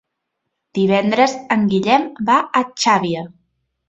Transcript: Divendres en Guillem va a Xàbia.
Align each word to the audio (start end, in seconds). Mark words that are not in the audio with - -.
Divendres 0.77 1.35
en 1.55 1.65
Guillem 1.73 2.07
va 2.31 2.39
a 2.61 2.63
Xàbia. 2.85 3.23